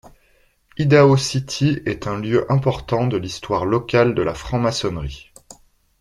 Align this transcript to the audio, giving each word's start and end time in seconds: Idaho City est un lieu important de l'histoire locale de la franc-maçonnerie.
Idaho 0.79 1.15
City 1.15 1.79
est 1.85 2.07
un 2.07 2.17
lieu 2.19 2.51
important 2.51 3.05
de 3.05 3.17
l'histoire 3.17 3.65
locale 3.65 4.15
de 4.15 4.23
la 4.23 4.33
franc-maçonnerie. 4.33 5.31